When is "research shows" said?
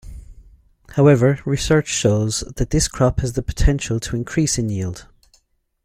1.45-2.39